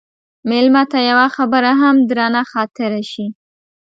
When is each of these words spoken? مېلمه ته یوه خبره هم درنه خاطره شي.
مېلمه 0.49 0.83
ته 0.91 0.99
یوه 1.09 1.27
خبره 1.35 1.71
هم 1.81 1.95
درنه 2.09 2.43
خاطره 2.51 3.01
شي. 3.11 3.25